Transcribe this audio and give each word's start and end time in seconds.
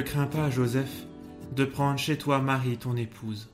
crains 0.00 0.26
pas, 0.26 0.50
Joseph, 0.50 1.06
de 1.54 1.64
prendre 1.64 1.98
chez 1.98 2.16
toi 2.16 2.40
Marie, 2.40 2.76
ton 2.76 2.96
épouse. 2.96 3.48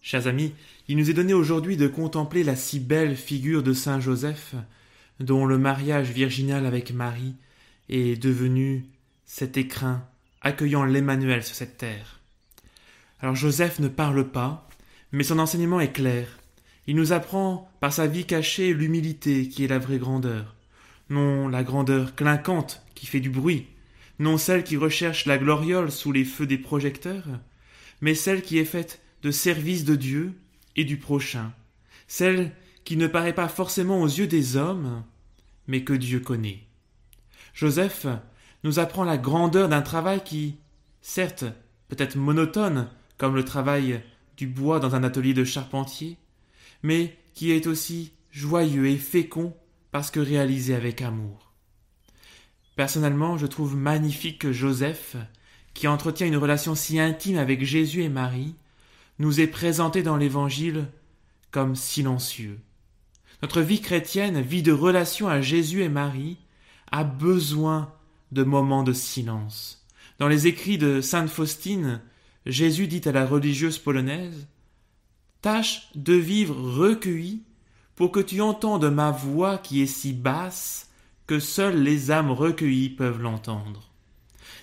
Chers 0.00 0.26
amis, 0.26 0.52
il 0.86 0.96
nous 0.96 1.08
est 1.08 1.14
donné 1.14 1.32
aujourd'hui 1.32 1.76
de 1.76 1.88
contempler 1.88 2.44
la 2.44 2.56
si 2.56 2.78
belle 2.78 3.16
figure 3.16 3.62
de 3.62 3.72
Saint 3.72 4.00
Joseph, 4.00 4.54
dont 5.20 5.46
le 5.46 5.56
mariage 5.56 6.10
virginal 6.10 6.66
avec 6.66 6.92
Marie 6.92 7.34
est 7.88 8.20
devenu 8.20 8.84
cet 9.24 9.56
écrin 9.56 10.06
accueillant 10.42 10.84
l'Emmanuel 10.84 11.42
sur 11.42 11.54
cette 11.54 11.78
terre. 11.78 12.20
Alors 13.20 13.34
Joseph 13.34 13.78
ne 13.78 13.88
parle 13.88 14.30
pas, 14.30 14.68
mais 15.12 15.24
son 15.24 15.38
enseignement 15.38 15.80
est 15.80 15.92
clair. 15.92 16.26
Il 16.86 16.96
nous 16.96 17.12
apprend 17.12 17.70
par 17.80 17.92
sa 17.92 18.06
vie 18.06 18.26
cachée 18.26 18.74
l'humilité 18.74 19.48
qui 19.48 19.64
est 19.64 19.68
la 19.68 19.78
vraie 19.78 19.98
grandeur, 19.98 20.54
non 21.08 21.48
la 21.48 21.62
grandeur 21.62 22.14
clinquante 22.14 22.82
qui 22.94 23.06
fait 23.06 23.20
du 23.20 23.30
bruit, 23.30 23.68
non 24.18 24.38
celle 24.38 24.64
qui 24.64 24.76
recherche 24.76 25.26
la 25.26 25.38
gloriole 25.38 25.90
sous 25.90 26.12
les 26.12 26.24
feux 26.24 26.46
des 26.46 26.58
projecteurs, 26.58 27.26
mais 28.00 28.14
celle 28.14 28.42
qui 28.42 28.58
est 28.58 28.64
faite 28.64 29.00
de 29.22 29.30
service 29.30 29.84
de 29.84 29.96
Dieu 29.96 30.34
et 30.76 30.84
du 30.84 30.98
prochain, 30.98 31.52
celle 32.06 32.52
qui 32.84 32.96
ne 32.96 33.06
paraît 33.06 33.34
pas 33.34 33.48
forcément 33.48 34.00
aux 34.02 34.06
yeux 34.06 34.26
des 34.26 34.56
hommes, 34.56 35.02
mais 35.66 35.84
que 35.84 35.94
Dieu 35.94 36.20
connaît. 36.20 36.64
Joseph 37.54 38.06
nous 38.62 38.78
apprend 38.78 39.04
la 39.04 39.18
grandeur 39.18 39.68
d'un 39.68 39.82
travail 39.82 40.22
qui, 40.22 40.56
certes, 41.00 41.44
peut 41.88 41.96
être 41.98 42.16
monotone, 42.16 42.88
comme 43.16 43.36
le 43.36 43.44
travail 43.44 44.02
du 44.36 44.46
bois 44.46 44.80
dans 44.80 44.94
un 44.94 45.04
atelier 45.04 45.34
de 45.34 45.44
charpentier, 45.44 46.18
mais 46.82 47.16
qui 47.34 47.52
est 47.52 47.66
aussi 47.66 48.12
joyeux 48.30 48.86
et 48.86 48.96
fécond 48.96 49.54
parce 49.90 50.10
que 50.10 50.20
réalisé 50.20 50.74
avec 50.74 51.02
amour. 51.02 51.43
Personnellement, 52.76 53.38
je 53.38 53.46
trouve 53.46 53.76
magnifique 53.76 54.40
que 54.40 54.52
Joseph, 54.52 55.16
qui 55.74 55.86
entretient 55.88 56.26
une 56.26 56.36
relation 56.36 56.74
si 56.74 56.98
intime 56.98 57.38
avec 57.38 57.64
Jésus 57.64 58.02
et 58.02 58.08
Marie, 58.08 58.54
nous 59.18 59.40
est 59.40 59.46
présenté 59.46 60.02
dans 60.02 60.16
l'Évangile 60.16 60.86
comme 61.50 61.76
silencieux. 61.76 62.58
Notre 63.42 63.60
vie 63.60 63.80
chrétienne, 63.80 64.40
vie 64.40 64.62
de 64.62 64.72
relation 64.72 65.28
à 65.28 65.40
Jésus 65.40 65.82
et 65.82 65.88
Marie, 65.88 66.38
a 66.90 67.04
besoin 67.04 67.92
de 68.32 68.42
moments 68.42 68.82
de 68.82 68.92
silence. 68.92 69.86
Dans 70.18 70.28
les 70.28 70.46
écrits 70.46 70.78
de 70.78 71.00
Sainte 71.00 71.28
Faustine, 71.28 72.00
Jésus 72.46 72.88
dit 72.88 73.02
à 73.04 73.12
la 73.12 73.26
religieuse 73.26 73.78
polonaise 73.78 74.46
Tâche 75.42 75.88
de 75.94 76.14
vivre 76.14 76.56
recueilli 76.56 77.42
pour 77.96 78.10
que 78.10 78.20
tu 78.20 78.40
entendes 78.40 78.90
ma 78.90 79.10
voix 79.10 79.58
qui 79.58 79.82
est 79.82 79.86
si 79.86 80.12
basse 80.12 80.90
que 81.26 81.38
seules 81.38 81.82
les 81.82 82.10
âmes 82.10 82.30
recueillies 82.30 82.90
peuvent 82.90 83.20
l'entendre. 83.20 83.90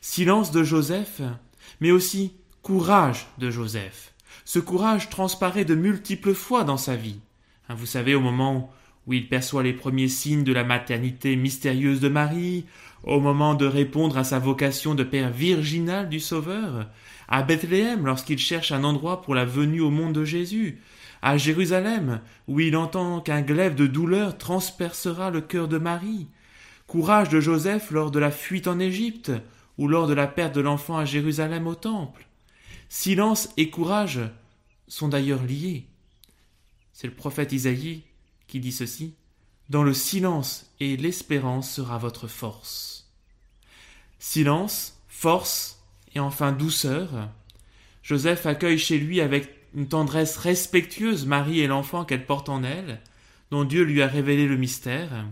Silence 0.00 0.50
de 0.50 0.64
Joseph, 0.64 1.20
mais 1.80 1.90
aussi 1.90 2.32
courage 2.62 3.26
de 3.38 3.50
Joseph. 3.50 4.14
Ce 4.44 4.58
courage 4.58 5.08
transparaît 5.08 5.64
de 5.64 5.74
multiples 5.74 6.34
fois 6.34 6.64
dans 6.64 6.76
sa 6.76 6.96
vie. 6.96 7.20
Hein, 7.68 7.74
vous 7.74 7.86
savez, 7.86 8.14
au 8.14 8.20
moment 8.20 8.72
où 9.06 9.12
il 9.12 9.28
perçoit 9.28 9.62
les 9.62 9.72
premiers 9.72 10.08
signes 10.08 10.44
de 10.44 10.52
la 10.52 10.64
maternité 10.64 11.36
mystérieuse 11.36 12.00
de 12.00 12.08
Marie, 12.08 12.66
au 13.04 13.20
moment 13.20 13.54
de 13.54 13.66
répondre 13.66 14.18
à 14.18 14.24
sa 14.24 14.38
vocation 14.38 14.94
de 14.94 15.04
père 15.04 15.30
virginal 15.30 16.08
du 16.08 16.20
Sauveur, 16.20 16.88
à 17.28 17.42
Bethléem 17.42 18.04
lorsqu'il 18.04 18.38
cherche 18.38 18.72
un 18.72 18.84
endroit 18.84 19.22
pour 19.22 19.34
la 19.34 19.44
venue 19.44 19.80
au 19.80 19.90
monde 19.90 20.12
de 20.12 20.24
Jésus, 20.24 20.80
à 21.22 21.36
Jérusalem 21.36 22.20
où 22.46 22.60
il 22.60 22.76
entend 22.76 23.20
qu'un 23.20 23.42
glaive 23.42 23.74
de 23.74 23.86
douleur 23.86 24.38
transpercera 24.38 25.30
le 25.30 25.40
cœur 25.40 25.68
de 25.68 25.78
Marie, 25.78 26.26
courage 26.88 27.28
de 27.28 27.38
Joseph 27.38 27.90
lors 27.92 28.10
de 28.10 28.18
la 28.18 28.32
fuite 28.32 28.66
en 28.66 28.80
Égypte 28.80 29.30
ou 29.76 29.86
lors 29.86 30.08
de 30.08 30.14
la 30.14 30.26
perte 30.26 30.54
de 30.54 30.60
l'enfant 30.60 30.96
à 30.96 31.04
Jérusalem 31.04 31.68
au 31.68 31.76
temple. 31.76 32.26
Silence 32.88 33.50
et 33.56 33.70
courage 33.70 34.20
sont 34.88 35.08
d'ailleurs 35.08 35.44
liés. 35.44 35.86
C'est 36.94 37.06
le 37.06 37.14
prophète 37.14 37.52
Isaïe 37.52 38.02
qui 38.48 38.58
dit 38.58 38.72
ceci. 38.72 39.14
Dans 39.68 39.82
le 39.82 39.92
silence 39.92 40.72
et 40.80 40.96
l'espérance 40.96 41.70
sera 41.70 41.98
votre 41.98 42.26
force. 42.26 43.06
Silence, 44.18 44.98
force 45.08 45.84
et 46.14 46.20
enfin 46.20 46.52
douceur. 46.52 47.28
Joseph 48.02 48.46
accueille 48.46 48.78
chez 48.78 48.98
lui 48.98 49.20
avec 49.20 49.50
une 49.74 49.88
tendresse 49.88 50.38
respectueuse 50.38 51.26
Marie 51.26 51.60
et 51.60 51.66
l'enfant 51.66 52.06
qu'elle 52.06 52.24
porte 52.24 52.48
en 52.48 52.64
elle, 52.64 53.02
dont 53.50 53.64
Dieu 53.64 53.82
lui 53.82 54.00
a 54.00 54.06
révélé 54.06 54.46
le 54.46 54.56
mystère 54.56 55.26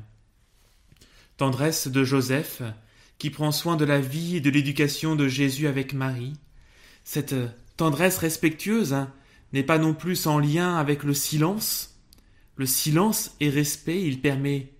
tendresse 1.36 1.88
de 1.88 2.04
Joseph, 2.04 2.62
qui 3.18 3.30
prend 3.30 3.52
soin 3.52 3.76
de 3.76 3.84
la 3.84 4.00
vie 4.00 4.36
et 4.36 4.40
de 4.40 4.50
l'éducation 4.50 5.16
de 5.16 5.28
Jésus 5.28 5.66
avec 5.66 5.92
Marie. 5.92 6.34
Cette 7.04 7.34
tendresse 7.76 8.18
respectueuse 8.18 8.92
hein, 8.92 9.12
n'est 9.52 9.62
pas 9.62 9.78
non 9.78 9.94
plus 9.94 10.16
sans 10.16 10.38
lien 10.38 10.76
avec 10.76 11.02
le 11.02 11.14
silence. 11.14 12.00
Le 12.56 12.66
silence 12.66 13.36
et 13.40 13.50
respect, 13.50 14.02
il 14.02 14.20
permet 14.20 14.72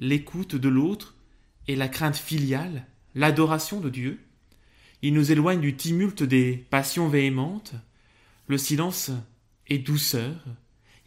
l'écoute 0.00 0.54
de 0.56 0.68
l'autre 0.68 1.14
et 1.66 1.76
la 1.76 1.88
crainte 1.88 2.16
filiale, 2.16 2.86
l'adoration 3.14 3.80
de 3.80 3.90
Dieu. 3.90 4.20
Il 5.02 5.14
nous 5.14 5.32
éloigne 5.32 5.60
du 5.60 5.76
tumulte 5.76 6.22
des 6.22 6.64
passions 6.70 7.08
véhémentes. 7.08 7.74
Le 8.46 8.58
silence 8.58 9.10
est 9.68 9.78
douceur. 9.78 10.36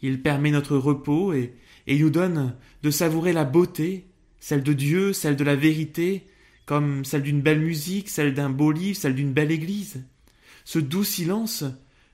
Il 0.00 0.22
permet 0.22 0.50
notre 0.50 0.76
repos 0.76 1.32
et, 1.32 1.54
et 1.86 1.98
nous 1.98 2.10
donne 2.10 2.54
de 2.82 2.90
savourer 2.90 3.32
la 3.32 3.44
beauté 3.44 4.06
celle 4.40 4.62
de 4.62 4.72
Dieu, 4.72 5.12
celle 5.12 5.36
de 5.36 5.44
la 5.44 5.56
vérité, 5.56 6.26
comme 6.66 7.04
celle 7.04 7.22
d'une 7.22 7.40
belle 7.40 7.60
musique, 7.60 8.08
celle 8.08 8.34
d'un 8.34 8.50
beau 8.50 8.72
livre, 8.72 8.98
celle 8.98 9.14
d'une 9.14 9.32
belle 9.32 9.50
église. 9.50 10.04
Ce 10.64 10.78
doux 10.78 11.04
silence 11.04 11.64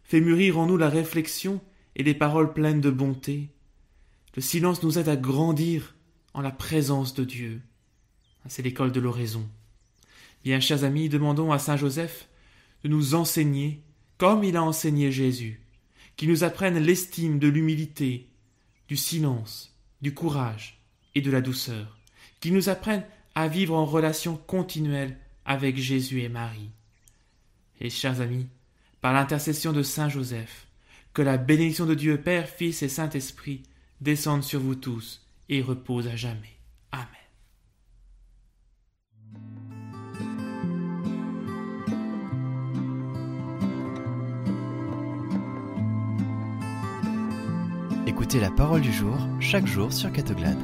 fait 0.04 0.20
mûrir 0.20 0.58
en 0.58 0.66
nous 0.66 0.76
la 0.76 0.88
réflexion 0.88 1.60
et 1.96 2.02
les 2.02 2.14
paroles 2.14 2.52
pleines 2.52 2.80
de 2.80 2.90
bonté. 2.90 3.50
Le 4.36 4.42
silence 4.42 4.82
nous 4.82 4.98
aide 4.98 5.08
à 5.08 5.16
grandir 5.16 5.94
en 6.34 6.40
la 6.40 6.50
présence 6.50 7.14
de 7.14 7.24
Dieu. 7.24 7.62
C'est 8.48 8.62
l'école 8.62 8.92
de 8.92 9.00
l'oraison. 9.00 9.48
Bien, 10.44 10.60
chers 10.60 10.84
amis, 10.84 11.08
demandons 11.08 11.52
à 11.52 11.58
Saint 11.58 11.76
Joseph 11.76 12.28
de 12.82 12.88
nous 12.88 13.14
enseigner 13.14 13.82
comme 14.18 14.44
il 14.44 14.56
a 14.56 14.62
enseigné 14.62 15.10
Jésus, 15.10 15.60
qu'il 16.16 16.28
nous 16.28 16.44
apprenne 16.44 16.78
l'estime 16.78 17.38
de 17.38 17.48
l'humilité, 17.48 18.28
du 18.86 18.96
silence, 18.96 19.76
du 20.02 20.14
courage 20.14 20.80
et 21.14 21.20
de 21.20 21.30
la 21.30 21.40
douceur 21.40 21.98
qui 22.40 22.50
nous 22.52 22.68
apprennent 22.68 23.04
à 23.34 23.48
vivre 23.48 23.74
en 23.74 23.84
relation 23.84 24.36
continuelle 24.36 25.16
avec 25.44 25.76
Jésus 25.76 26.22
et 26.22 26.28
Marie. 26.28 26.70
Et 27.80 27.90
chers 27.90 28.20
amis, 28.20 28.46
par 29.00 29.12
l'intercession 29.12 29.72
de 29.72 29.82
Saint 29.82 30.08
Joseph, 30.08 30.66
que 31.12 31.22
la 31.22 31.36
bénédiction 31.36 31.86
de 31.86 31.94
Dieu 31.94 32.20
Père, 32.20 32.48
Fils 32.48 32.82
et 32.82 32.88
Saint-Esprit 32.88 33.62
descende 34.00 34.42
sur 34.42 34.60
vous 34.60 34.74
tous 34.74 35.22
et 35.48 35.62
repose 35.62 36.08
à 36.08 36.16
jamais. 36.16 36.58
Amen. 36.92 37.06
Écoutez 48.06 48.40
la 48.40 48.50
parole 48.50 48.80
du 48.80 48.92
jour 48.92 49.16
chaque 49.40 49.66
jour 49.66 49.92
sur 49.92 50.12
Catoglade. 50.12 50.58